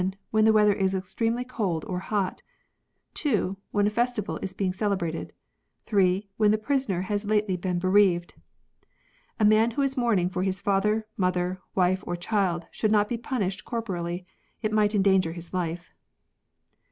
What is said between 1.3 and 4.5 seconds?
cold or hot. (2.) "When a festival